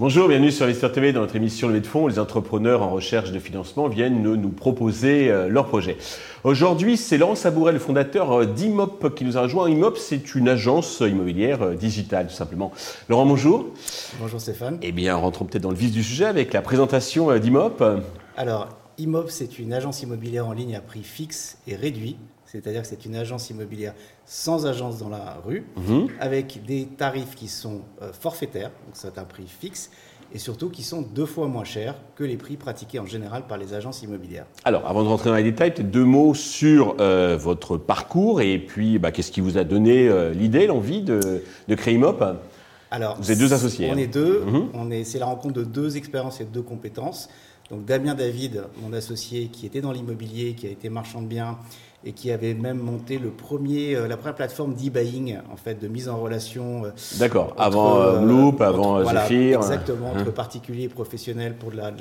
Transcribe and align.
Bonjour, 0.00 0.28
bienvenue 0.28 0.52
sur 0.52 0.64
Investir 0.64 0.92
TV 0.92 1.12
dans 1.12 1.20
notre 1.20 1.34
émission 1.34 1.66
Levée 1.66 1.80
de 1.80 1.86
fonds 1.86 2.04
où 2.04 2.08
les 2.08 2.18
entrepreneurs 2.18 2.82
en 2.82 2.90
recherche 2.90 3.32
de 3.32 3.38
financement 3.38 3.88
viennent 3.88 4.22
nous 4.22 4.48
proposer 4.48 5.28
euh, 5.28 5.48
leurs 5.48 5.66
projets. 5.66 5.96
Aujourd'hui, 6.44 6.96
c'est 6.96 7.18
Laurent 7.18 7.34
Sabouret, 7.34 7.72
le 7.72 7.78
fondateur 7.80 8.32
euh, 8.32 8.44
d'Imop 8.44 9.14
qui 9.14 9.24
nous 9.24 9.36
a 9.36 9.42
rejoint. 9.42 9.68
Imop, 9.68 9.98
c'est 9.98 10.34
une 10.34 10.48
agence 10.48 11.00
immobilière 11.00 11.62
euh, 11.62 11.74
digitale 11.74 12.28
tout 12.28 12.34
simplement. 12.34 12.72
Laurent, 13.08 13.26
bonjour. 13.26 13.66
Bonjour 14.20 14.40
Stéphane. 14.40 14.78
Eh 14.82 14.92
bien, 14.92 15.16
rentrons 15.16 15.44
peut-être 15.44 15.62
dans 15.62 15.70
le 15.70 15.76
vif 15.76 15.90
du 15.90 16.02
sujet 16.02 16.26
avec 16.26 16.52
la 16.52 16.62
présentation 16.62 17.36
d'Imop. 17.36 17.84
Alors, 18.36 18.68
Imop, 18.98 19.30
c'est 19.30 19.58
une 19.58 19.72
agence 19.72 20.02
immobilière 20.02 20.46
en 20.46 20.52
ligne 20.52 20.74
à 20.74 20.80
prix 20.80 21.02
fixe 21.02 21.58
et 21.66 21.76
réduit 21.76 22.16
c'est-à-dire 22.50 22.82
que 22.82 22.88
c'est 22.88 23.04
une 23.04 23.14
agence 23.14 23.50
immobilière 23.50 23.92
sans 24.24 24.66
agence 24.66 24.98
dans 24.98 25.10
la 25.10 25.38
rue, 25.44 25.64
mhm. 25.76 26.08
avec 26.18 26.64
des 26.66 26.86
tarifs 26.86 27.34
qui 27.34 27.48
sont 27.48 27.82
euh, 28.02 28.10
forfaitaires, 28.12 28.70
donc 28.86 28.94
c'est 28.94 29.18
un 29.18 29.24
prix 29.24 29.46
fixe, 29.46 29.90
et 30.32 30.38
surtout 30.38 30.68
qui 30.70 30.82
sont 30.82 31.02
deux 31.02 31.26
fois 31.26 31.46
moins 31.46 31.64
chers 31.64 31.94
que 32.14 32.24
les 32.24 32.36
prix 32.36 32.56
pratiqués 32.56 32.98
en 32.98 33.06
général 33.06 33.46
par 33.46 33.58
les 33.58 33.74
agences 33.74 34.02
immobilières. 34.02 34.46
Alors, 34.64 34.86
avant 34.86 35.02
de 35.02 35.08
rentrer 35.08 35.30
dans 35.30 35.36
les 35.36 35.42
détails, 35.42 35.74
peut-être 35.74 35.90
deux 35.90 36.04
mots 36.04 36.34
sur 36.34 36.96
euh, 37.00 37.36
votre 37.38 37.76
parcours 37.76 38.40
et 38.40 38.58
puis 38.58 38.98
bah, 38.98 39.10
qu'est-ce 39.10 39.30
qui 39.30 39.40
vous 39.40 39.56
a 39.56 39.64
donné 39.64 40.08
euh, 40.08 40.32
l'idée, 40.32 40.66
l'envie 40.66 41.02
de, 41.02 41.42
créer 41.76 41.94
Imop 41.94 42.22
Alors, 42.90 43.16
vous 43.18 43.30
êtes 43.30 43.38
deux 43.38 43.54
associés. 43.54 43.90
On 43.90 43.96
est 43.96 44.06
deux. 44.06 44.42
Mhm. 44.46 44.68
On 44.74 44.90
est, 44.90 45.04
c'est 45.04 45.18
la 45.18 45.26
rencontre 45.26 45.54
de 45.54 45.64
deux 45.64 45.96
expériences 45.96 46.40
et 46.40 46.44
de 46.44 46.50
deux 46.50 46.62
compétences. 46.62 47.28
Donc 47.70 47.84
Damien 47.84 48.14
David, 48.14 48.64
mon 48.82 48.92
associé, 48.92 49.48
qui 49.48 49.66
était 49.66 49.80
dans 49.80 49.92
l'immobilier, 49.92 50.54
qui 50.54 50.66
a 50.66 50.70
été 50.70 50.88
marchand 50.88 51.20
de 51.20 51.26
biens 51.26 51.58
et 52.04 52.12
qui 52.12 52.30
avait 52.30 52.54
même 52.54 52.78
monté 52.78 53.18
le 53.18 53.30
premier, 53.30 53.96
euh, 53.96 54.06
la 54.06 54.16
première 54.16 54.36
plateforme 54.36 54.74
d'e-buying, 54.74 55.38
en 55.52 55.56
fait, 55.56 55.74
de 55.74 55.88
mise 55.88 56.08
en 56.08 56.16
relation. 56.18 56.84
Euh, 56.84 56.90
D'accord, 57.18 57.54
avant 57.58 58.00
euh, 58.00 58.20
Loop, 58.20 58.60
avant 58.60 59.02
voilà, 59.02 59.22
Zephyr. 59.22 59.58
Exactement, 59.58 60.10
entre 60.10 60.28
hein. 60.28 60.32
particuliers 60.34 60.84
et 60.84 60.88
professionnels 60.88 61.56
pour 61.56 61.72
de 61.72 61.76
la, 61.76 61.92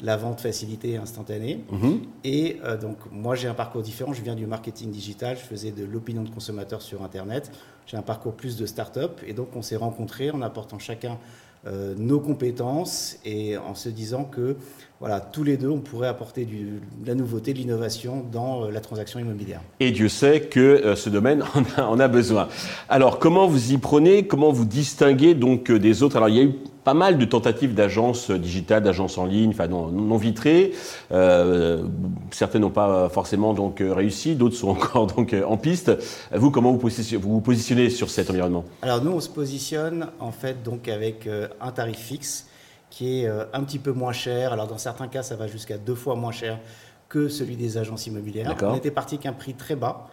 la, 0.00 0.16
vente 0.16 0.40
facilitée 0.40 0.90
et 0.90 0.96
instantanée. 0.96 1.64
Mhm. 1.72 2.02
Et 2.22 2.58
donc, 2.80 2.98
moi, 3.10 3.34
j'ai 3.34 3.48
un 3.48 3.54
parcours 3.54 3.82
différent. 3.82 4.12
Je 4.12 4.22
viens 4.22 4.36
du 4.36 4.46
marketing 4.46 4.92
digital, 4.92 5.36
je 5.36 5.42
faisais 5.42 5.72
de 5.72 5.84
l'opinion 5.84 6.22
de 6.22 6.30
consommateur 6.30 6.80
sur 6.80 7.02
Internet. 7.02 7.50
J'ai 7.86 7.96
un 7.96 8.02
parcours 8.02 8.34
plus 8.34 8.56
de 8.56 8.64
start-up. 8.64 9.20
Et 9.26 9.32
donc, 9.32 9.48
on 9.56 9.62
s'est 9.62 9.76
rencontrés 9.76 10.30
en 10.30 10.40
apportant 10.40 10.78
chacun 10.78 11.18
nos 11.96 12.18
compétences 12.18 13.18
et 13.24 13.56
en 13.56 13.76
se 13.76 13.88
disant 13.88 14.24
que 14.24 14.56
voilà, 15.02 15.18
tous 15.18 15.42
les 15.42 15.56
deux, 15.56 15.68
on 15.68 15.80
pourrait 15.80 16.06
apporter 16.06 16.44
de 16.44 16.78
la 17.04 17.16
nouveauté, 17.16 17.52
de 17.52 17.58
l'innovation 17.58 18.24
dans 18.30 18.66
euh, 18.66 18.70
la 18.70 18.78
transaction 18.78 19.18
immobilière. 19.18 19.60
Et 19.80 19.90
Dieu 19.90 20.08
sait 20.08 20.42
que 20.42 20.60
euh, 20.60 20.94
ce 20.94 21.10
domaine 21.10 21.42
en 21.76 21.98
a, 21.98 22.06
besoin. 22.06 22.46
Alors, 22.88 23.18
comment 23.18 23.48
vous 23.48 23.72
y 23.72 23.78
prenez? 23.78 24.28
Comment 24.28 24.52
vous 24.52 24.64
distinguez 24.64 25.34
donc 25.34 25.72
euh, 25.72 25.80
des 25.80 26.04
autres? 26.04 26.14
Alors, 26.14 26.28
il 26.28 26.36
y 26.36 26.38
a 26.38 26.44
eu 26.44 26.54
pas 26.84 26.94
mal 26.94 27.18
de 27.18 27.24
tentatives 27.24 27.74
d'agences 27.74 28.30
digitales, 28.30 28.82
d'agences 28.82 29.18
en 29.18 29.26
ligne, 29.26 29.50
enfin 29.50 29.68
non, 29.68 29.88
non 29.88 30.16
vitrées. 30.16 30.72
certaines 32.30 32.62
n'ont 32.62 32.70
pas 32.70 33.08
forcément 33.08 33.54
donc 33.54 33.80
réussi, 33.80 34.34
d'autres 34.34 34.56
sont 34.56 34.68
encore 34.70 35.06
donc 35.06 35.34
en 35.46 35.56
piste. 35.56 35.92
Vous, 36.34 36.50
comment 36.50 36.72
vous 36.72 36.78
positionnez, 36.78 37.22
vous, 37.22 37.32
vous 37.32 37.40
positionnez 37.40 37.90
sur 37.90 38.10
cet 38.10 38.30
environnement? 38.30 38.64
Alors 38.82 39.02
nous, 39.02 39.12
on 39.12 39.20
se 39.20 39.28
positionne 39.28 40.08
en 40.18 40.32
fait 40.32 40.62
donc 40.62 40.88
avec 40.88 41.28
un 41.60 41.70
tarif 41.70 41.98
fixe 41.98 42.46
qui 42.92 43.22
est 43.22 43.26
euh, 43.26 43.44
un 43.52 43.64
petit 43.64 43.78
peu 43.78 43.92
moins 43.92 44.12
cher. 44.12 44.52
Alors 44.52 44.68
dans 44.68 44.78
certains 44.78 45.08
cas, 45.08 45.22
ça 45.22 45.34
va 45.34 45.48
jusqu'à 45.48 45.78
deux 45.78 45.94
fois 45.94 46.14
moins 46.14 46.30
cher 46.30 46.60
que 47.08 47.28
celui 47.28 47.56
des 47.56 47.78
agences 47.78 48.06
immobilières. 48.06 48.54
On 48.62 48.74
était 48.74 48.90
parti 48.90 49.18
qu'un 49.18 49.32
prix 49.32 49.54
très 49.54 49.76
bas. 49.76 50.06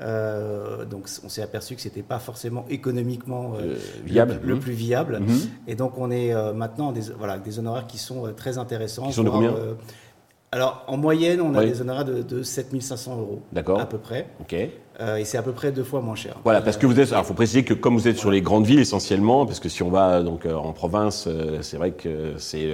Euh, 0.00 0.84
donc 0.84 1.08
on 1.24 1.28
s'est 1.28 1.42
aperçu 1.42 1.74
que 1.74 1.80
c'était 1.82 2.02
pas 2.02 2.18
forcément 2.18 2.64
économiquement 2.70 3.54
euh, 3.60 3.76
viable. 4.04 4.40
Le, 4.42 4.58
plus 4.58 4.72
viable. 4.72 5.20
Mhm. 5.20 5.40
Et 5.66 5.74
donc 5.74 5.98
on 5.98 6.10
est 6.10 6.34
maintenant 6.54 6.92
des, 6.92 7.02
voilà, 7.18 7.38
des 7.38 7.58
honoraires 7.58 7.86
qui 7.86 7.98
sont 7.98 8.32
très 8.36 8.58
intéressants. 8.58 9.06
Qui 9.06 9.12
sont 9.12 9.24
de 9.24 9.30
combien 9.30 9.54
alors, 10.52 10.84
en 10.88 10.96
moyenne, 10.96 11.40
on 11.40 11.54
a 11.54 11.64
des 11.64 11.80
honoraires 11.80 12.04
de, 12.04 12.22
de 12.22 12.42
7500 12.42 13.18
euros. 13.20 13.40
D'accord. 13.52 13.80
À 13.80 13.86
peu 13.86 13.98
près. 13.98 14.26
OK. 14.40 14.56
Euh, 15.00 15.16
et 15.16 15.24
c'est 15.24 15.38
à 15.38 15.42
peu 15.42 15.52
près 15.52 15.70
deux 15.70 15.84
fois 15.84 16.00
moins 16.00 16.16
cher. 16.16 16.36
Voilà, 16.42 16.60
parce 16.60 16.76
que 16.76 16.86
vous 16.86 16.98
êtes. 16.98 17.12
Alors, 17.12 17.22
il 17.22 17.26
faut 17.28 17.34
préciser 17.34 17.62
que 17.62 17.72
comme 17.72 17.94
vous 17.94 18.08
êtes 18.08 18.18
sur 18.18 18.32
les 18.32 18.42
grandes 18.42 18.66
villes 18.66 18.80
essentiellement, 18.80 19.46
parce 19.46 19.60
que 19.60 19.68
si 19.68 19.84
on 19.84 19.90
va 19.90 20.22
donc 20.22 20.46
euh, 20.46 20.54
en 20.54 20.72
province, 20.72 21.26
euh, 21.28 21.62
c'est 21.62 21.76
vrai 21.76 21.92
que 21.92 22.34
c'est 22.36 22.68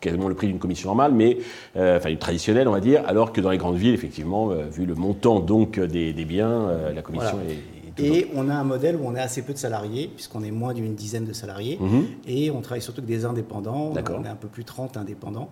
quasiment 0.00 0.28
le 0.28 0.34
prix 0.34 0.48
d'une 0.48 0.58
commission 0.58 0.90
normale, 0.90 1.12
mais 1.12 1.38
enfin 1.76 2.10
une 2.10 2.18
traditionnelle, 2.18 2.68
on 2.68 2.72
va 2.72 2.80
dire, 2.80 3.02
alors 3.06 3.32
que 3.32 3.40
dans 3.40 3.50
les 3.50 3.58
grandes 3.58 3.76
villes, 3.76 3.94
effectivement, 3.94 4.48
vu 4.48 4.84
le 4.84 4.94
montant 4.94 5.40
donc 5.40 5.80
des, 5.80 6.12
biens, 6.12 6.68
la 6.94 7.02
commission 7.02 7.38
est 7.48 7.58
et 7.98 8.28
on 8.34 8.48
a 8.48 8.54
un 8.54 8.64
modèle 8.64 8.96
où 8.96 9.06
on 9.06 9.14
est 9.14 9.20
assez 9.20 9.42
peu 9.42 9.52
de 9.52 9.58
salariés, 9.58 10.10
puisqu'on 10.12 10.42
est 10.42 10.50
moins 10.50 10.74
d'une 10.74 10.94
dizaine 10.94 11.24
de 11.24 11.32
salariés, 11.32 11.78
mhm. 11.80 12.06
et 12.26 12.50
on 12.50 12.60
travaille 12.60 12.82
surtout 12.82 13.00
avec 13.00 13.08
des 13.08 13.24
indépendants. 13.24 13.92
On 13.94 14.24
est 14.24 14.28
un 14.28 14.34
peu 14.34 14.48
plus 14.48 14.64
30 14.64 14.96
indépendants. 14.96 15.50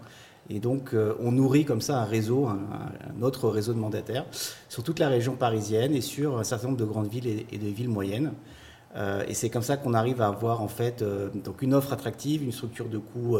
Et 0.54 0.60
donc, 0.60 0.92
euh, 0.92 1.14
on 1.18 1.32
nourrit 1.32 1.64
comme 1.64 1.80
ça 1.80 1.98
un 1.98 2.04
réseau, 2.04 2.46
un, 2.46 3.22
autre 3.22 3.48
réseau 3.48 3.72
de 3.72 3.78
mandataires 3.78 4.26
sur 4.68 4.82
toute 4.82 4.98
la 4.98 5.08
région 5.08 5.34
parisienne 5.34 5.94
et 5.94 6.02
sur 6.02 6.38
un 6.38 6.44
certain 6.44 6.66
nombre 6.66 6.78
de 6.78 6.84
grandes 6.84 7.08
villes 7.08 7.46
et, 7.50 7.58
de 7.58 7.68
villes 7.68 7.88
moyennes. 7.88 8.32
Euh, 8.94 9.24
et 9.26 9.32
c'est 9.32 9.48
comme 9.48 9.62
ça 9.62 9.78
qu'on 9.78 9.94
arrive 9.94 10.20
à 10.20 10.26
avoir 10.26 10.60
en 10.60 10.68
fait 10.68 11.00
euh, 11.00 11.30
une 11.62 11.72
offre 11.72 11.94
attractive, 11.94 12.42
une 12.42 12.52
structure 12.52 12.90
de 12.90 12.98
coût 12.98 13.38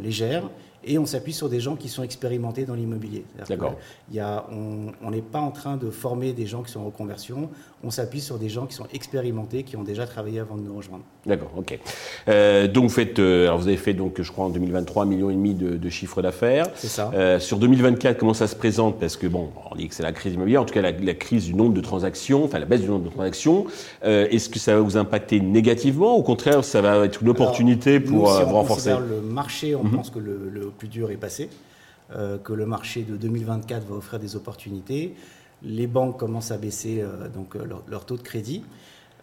légère 0.00 0.48
et 0.84 0.98
on 0.98 1.06
s'appuie 1.06 1.32
sur 1.32 1.48
des 1.48 1.60
gens 1.60 1.76
qui 1.76 1.88
sont 1.88 2.02
expérimentés 2.02 2.64
dans 2.64 2.74
l'immobilier. 2.74 3.24
D'accord. 3.48 3.74
Il 4.10 4.16
y 4.16 4.20
a, 4.20 4.46
on 4.50 5.10
n'est 5.10 5.20
pas 5.20 5.40
en 5.40 5.50
train 5.50 5.76
de 5.76 5.90
former 5.90 6.32
des 6.32 6.46
gens 6.46 6.62
qui 6.62 6.70
sont 6.70 6.80
en 6.80 6.86
reconversion, 6.86 7.50
on 7.84 7.90
s'appuie 7.90 8.20
sur 8.20 8.38
des 8.38 8.48
gens 8.48 8.66
qui 8.66 8.74
sont 8.74 8.86
expérimentés, 8.92 9.62
qui 9.62 9.76
ont 9.76 9.82
déjà 9.82 10.06
travaillé 10.06 10.40
avant 10.40 10.56
de 10.56 10.62
nous 10.62 10.76
rejoindre. 10.76 11.04
D'accord, 11.26 11.52
ok. 11.56 11.78
Euh, 12.28 12.68
donc 12.68 12.84
vous 12.84 12.88
faites, 12.88 13.18
euh, 13.18 13.46
alors 13.46 13.58
vous 13.58 13.68
avez 13.68 13.76
fait 13.76 13.94
donc 13.94 14.20
je 14.20 14.32
crois 14.32 14.46
en 14.46 14.48
2023 14.48 15.04
1,5 15.04 15.08
million 15.08 15.30
et 15.30 15.34
demi 15.34 15.54
de, 15.54 15.76
de 15.76 15.88
chiffre 15.88 16.22
d'affaires. 16.22 16.68
C'est 16.74 16.88
ça. 16.88 17.10
Euh, 17.14 17.38
sur 17.38 17.58
2024, 17.58 18.18
comment 18.18 18.34
ça 18.34 18.46
se 18.46 18.56
présente? 18.56 18.98
Parce 18.98 19.16
que 19.16 19.26
bon, 19.26 19.50
on 19.70 19.76
dit 19.76 19.88
que 19.88 19.94
c'est 19.94 20.02
la 20.02 20.12
crise 20.12 20.34
immobilière, 20.34 20.62
en 20.62 20.64
tout 20.64 20.74
cas 20.74 20.82
la, 20.82 20.92
la, 20.92 21.14
crise 21.14 21.44
du 21.44 21.54
nombre 21.54 21.74
de 21.74 21.80
transactions, 21.80 22.44
enfin 22.44 22.58
la 22.58 22.64
baisse 22.66 22.80
du 22.80 22.88
nombre 22.88 23.04
de 23.04 23.10
transactions. 23.10 23.66
Est-ce 24.02 24.48
que 24.48 24.58
ça 24.58 24.74
va 24.74 24.80
vous 24.80 24.96
impacter 24.96 25.40
négativement? 25.40 26.16
Au 26.16 26.22
contraire, 26.22 26.64
ça 26.64 26.80
va 26.80 27.04
être 27.04 27.22
une 27.22 27.28
opportunité 27.28 28.00
pour 28.00 28.16
nous, 28.16 28.26
si 28.26 28.42
on 28.42 28.52
renforcer. 28.52 28.90
le 28.90 29.20
marché, 29.20 29.65
on 29.74 29.84
mhm. 29.84 29.96
pense 29.96 30.10
que 30.10 30.18
le, 30.18 30.48
le 30.48 30.70
plus 30.70 30.88
dur 30.88 31.10
est 31.10 31.16
passé, 31.16 31.48
euh, 32.14 32.38
que 32.38 32.52
le 32.52 32.66
marché 32.66 33.02
de 33.02 33.16
2024 33.16 33.84
va 33.88 33.96
offrir 33.96 34.20
des 34.20 34.36
opportunités. 34.36 35.14
Les 35.64 35.88
banques 35.88 36.16
commencent 36.16 36.52
à 36.52 36.56
baisser 36.56 37.00
euh, 37.00 37.28
donc, 37.28 37.56
euh, 37.56 37.64
leur, 37.88 38.04
taux 38.04 38.16
de 38.16 38.22
crédit. 38.22 38.62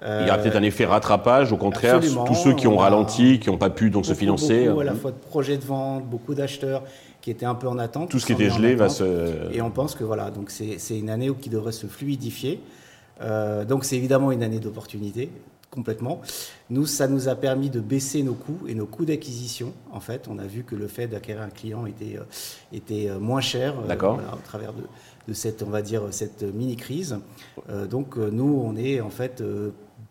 Il 0.05 0.27
y 0.27 0.29
a 0.29 0.37
peut-être 0.37 0.57
un 0.57 0.63
effet 0.63 0.83
rattrapage, 0.83 1.53
au 1.53 1.57
contraire, 1.57 2.01
tous 2.01 2.35
ceux 2.35 2.53
qui 2.53 2.67
ont 2.67 2.75
ralenti, 2.75 3.39
qui 3.39 3.49
n'ont 3.49 3.57
pas 3.57 3.69
pu 3.69 3.89
donc 3.89 4.05
se 4.05 4.13
financer. 4.13 4.67
Beaucoup, 4.67 4.81
à 4.81 4.83
la 4.83 4.95
fois 4.95 5.11
de 5.11 5.15
projets 5.15 5.55
de 5.55 5.63
vente, 5.63 6.03
beaucoup 6.03 6.33
d'acheteurs 6.33 6.83
qui 7.21 7.31
étaient 7.31 7.45
un 7.45 7.55
peu 7.55 7.69
en 7.69 7.79
attente. 7.79 8.09
Tout 8.09 8.19
ce 8.19 8.25
qui 8.25 8.33
était 8.33 8.49
gelé 8.49 8.75
va 8.75 8.89
se. 8.89 9.49
Et 9.53 9.61
on 9.61 9.71
pense 9.71 9.95
que 9.95 10.03
voilà, 10.03 10.29
donc 10.29 10.49
c'est 10.49 10.99
une 10.99 11.09
année 11.09 11.31
qui 11.39 11.49
devrait 11.49 11.71
se 11.71 11.87
fluidifier. 11.87 12.59
donc 13.65 13.85
c'est 13.85 13.95
évidemment 13.95 14.33
une 14.33 14.43
année 14.43 14.59
d'opportunité 14.59 15.29
complètement. 15.73 16.21
Nous, 16.69 16.85
ça 16.85 17.07
nous 17.07 17.27
a 17.27 17.35
permis 17.35 17.69
de 17.69 17.79
baisser 17.79 18.21
nos 18.21 18.35
coûts 18.35 18.59
et 18.67 18.75
nos 18.75 18.85
coûts 18.85 19.05
d'acquisition. 19.05 19.73
En 19.91 19.99
fait, 19.99 20.27
on 20.29 20.37
a 20.37 20.45
vu 20.45 20.63
que 20.63 20.75
le 20.75 20.87
fait 20.87 21.07
d'acquérir 21.07 21.41
un 21.41 21.49
client 21.49 21.85
était, 21.85 22.17
euh, 22.17 22.23
était 22.71 23.09
euh, 23.09 23.19
moins 23.19 23.41
cher 23.41 23.73
euh, 23.79 23.93
au 23.93 24.45
travers 24.45 24.73
de, 24.73 24.83
de, 25.27 25.33
cette, 25.33 25.63
on 25.63 25.69
va 25.69 25.81
dire, 25.81 26.03
cette 26.11 26.43
mini-crise. 26.43 27.17
donc, 27.89 28.17
nous, 28.17 28.61
on 28.63 28.75
est 28.75 29.01
en 29.01 29.09
fait 29.09 29.43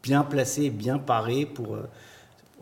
bien 0.02 0.22
placé, 0.22 0.70
bien 0.70 0.98
paré 0.98 1.46
pour 1.46 1.76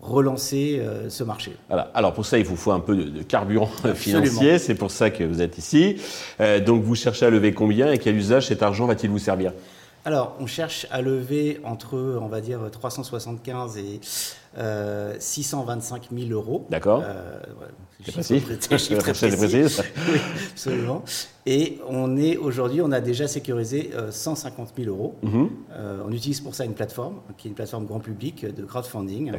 relancer 0.02 0.82
ce 1.08 1.24
marché. 1.24 1.52
Voilà. 1.68 1.90
Alors 1.94 2.12
pour 2.12 2.26
ça, 2.26 2.38
il 2.38 2.44
vous 2.44 2.56
faut 2.56 2.72
un 2.72 2.80
peu 2.80 2.96
de, 2.96 3.22
carburant 3.22 3.70
financier, 3.94 4.58
c'est 4.58 4.74
pour 4.74 4.90
ça 4.90 5.10
que 5.10 5.24
vous 5.24 5.40
êtes 5.42 5.58
ici. 5.58 5.96
donc 6.66 6.82
vous 6.82 6.94
cherchez 6.94 7.26
à 7.26 7.30
lever 7.30 7.52
combien 7.52 7.92
et 7.92 7.98
quel 7.98 8.16
usage 8.16 8.48
cet 8.48 8.62
argent 8.62 8.86
va-t-il 8.86 9.10
vous 9.10 9.18
servir? 9.18 9.53
Alors, 10.06 10.34
on 10.41 10.47
cherche 10.47 10.86
à 10.91 11.02
lever 11.02 11.60
entre, 11.62 11.98
on 11.98 12.28
va 12.28 12.41
dire, 12.41 12.70
375 12.70 13.76
et 13.76 14.00
625 14.56 16.08
euh, 16.12 16.18
000 16.26 16.32
euros. 16.32 16.66
D'accord. 16.70 17.02
Euh, 17.04 17.41
c'est 18.04 18.12
précis. 18.12 18.41
Très 18.60 19.12
précis. 19.12 19.26
oui, 20.08 20.20
absolument. 20.52 21.04
Et 21.47 21.78
on 21.88 22.16
est 22.16 22.36
aujourd'hui, 22.36 22.80
on 22.82 22.92
a 22.92 23.00
déjà 23.00 23.28
sécurisé 23.28 23.91
150 24.10 24.68
euh, 24.78 24.84
000 24.84 24.94
euros. 24.94 25.14
Mhm. 25.22 25.48
on 26.06 26.12
utilise 26.12 26.41
pour 26.41 26.54
ça 26.54 26.64
une 26.64 26.74
plateforme, 26.74 27.16
qui 27.38 27.48
est 27.48 27.50
une 27.50 27.54
plateforme 27.54 27.86
grand 27.86 28.00
public 28.00 28.44
de 28.44 28.64
crowdfunding, 28.64 29.32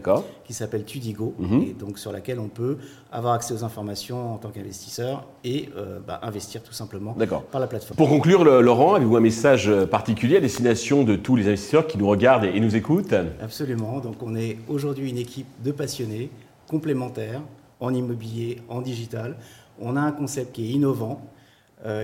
qui 0.46 0.54
s'appelle 0.54 0.84
Tudigo, 0.84 1.36
mhm. 1.40 1.62
et 1.62 1.74
donc 1.74 2.00
sur 2.00 2.12
laquelle 2.12 2.40
on 2.40 2.48
peut 2.48 2.78
avoir 3.12 3.34
accès 3.34 3.54
aux 3.54 3.64
informations 3.64 4.34
en 4.34 4.38
tant 4.38 4.50
qu'investisseur 4.50 5.28
et 5.44 5.70
bah, 6.08 6.20
investir 6.24 6.64
tout 6.64 6.74
simplement 6.74 7.16
par 7.52 7.62
la 7.62 7.68
plateforme. 7.68 7.98
Pour 7.98 8.10
conclure, 8.10 8.44
Laurent, 8.44 8.96
avez-vous 8.96 9.16
un 9.16 9.22
message 9.22 9.72
particulier 9.86 10.38
à 10.38 10.40
destination 10.40 11.04
de 11.04 11.16
tous 11.16 11.36
les 11.36 11.48
investisseurs 11.48 11.88
qui 11.88 11.98
nous 11.98 12.08
regardent 12.08 12.46
et 12.46 12.60
nous 12.60 12.76
écoutent? 12.76 13.16
Absolument. 13.42 14.00
Donc 14.00 14.16
on 14.22 14.36
est 14.36 14.58
aujourd'hui 14.68 15.01
une 15.08 15.18
équipe 15.18 15.48
de 15.64 15.72
passionnés 15.72 16.30
complémentaires 16.68 17.42
en 17.80 17.94
immobilier, 17.94 18.62
en 18.70 18.82
digital. 18.82 19.38
On 19.80 19.96
a 19.96 20.02
un 20.02 20.12
concept 20.12 20.54
qui 20.54 20.66
est 20.66 20.72
innovant. 20.72 21.22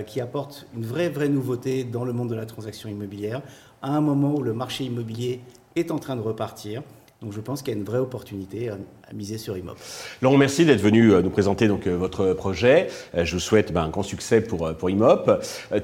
qui 0.08 0.20
apporte 0.20 0.66
une 0.74 0.84
vraie, 0.84 1.08
vraie 1.08 1.28
nouveauté 1.28 1.84
dans 1.84 2.04
le 2.04 2.12
monde 2.12 2.30
de 2.30 2.34
la 2.34 2.46
transaction 2.46 2.88
immobilière, 2.88 3.42
à 3.80 3.90
un 3.90 4.00
moment 4.00 4.34
où 4.34 4.42
le 4.42 4.52
marché 4.52 4.82
immobilier 4.82 5.40
est 5.76 5.92
en 5.92 6.00
train 6.00 6.16
de 6.16 6.20
repartir. 6.20 6.82
Donc 7.20 7.32
je 7.32 7.40
pense 7.40 7.62
qu'il 7.62 7.74
y 7.74 7.76
a 7.76 7.80
une 7.80 7.84
vraie 7.84 7.98
opportunité 7.98 8.68
à, 8.68 8.76
miser 9.12 9.38
sur 9.38 9.56
IMOP. 9.56 9.74
Laurent, 10.22 10.36
merci 10.36 10.64
d'être 10.64 10.80
venu 10.80 11.12
euh, 11.12 11.20
nous 11.20 11.30
présenter 11.30 11.66
donc 11.66 11.88
euh, 11.88 11.96
votre 11.96 12.32
projet. 12.32 12.88
Euh, 13.16 13.24
je 13.24 13.34
vous 13.34 13.40
souhaite 13.40 13.72
ben, 13.72 13.82
un 13.82 13.88
grand 13.88 14.04
succès 14.04 14.40
pour, 14.40 14.72
pour 14.76 14.88
IMOP. 14.88 15.28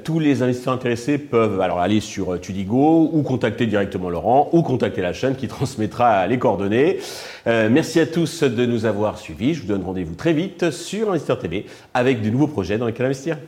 Tous 0.05 0.21
les 0.21 0.43
investisseurs 0.43 0.75
intéressés 0.75 1.19
peuvent 1.19 1.61
alors 1.61 1.81
aller 1.81 1.99
sur 1.99 2.41
Tudigo 2.41 3.11
ou 3.13 3.23
contacter 3.23 3.67
directement 3.67 4.11
Laurent 4.11 4.49
ou 4.53 4.63
contacter 4.63 5.01
la 5.01 5.13
chaîne 5.13 5.35
qui 5.35 5.49
transmettra 5.55 6.25
les 6.29 6.39
coordonnées. 6.39 7.01
merci 7.47 7.99
à 7.99 8.07
tous 8.07 8.45
de 8.45 8.65
nous 8.65 8.85
avoir 8.85 9.19
suivis. 9.19 9.55
Je 9.55 9.63
vous 9.63 9.69
donne 9.69 9.83
rendez-vous 9.83 10.15
très 10.15 10.35
vite 10.35 10.71
sur 10.71 11.11
Investir 11.11 11.39
TV 11.39 11.67
avec 11.95 12.23
de 12.23 12.31
nouveaux 12.31 12.47
projets 12.47 12.79
dans 12.79 12.87
lesquels 12.87 13.07
investir. 13.07 13.39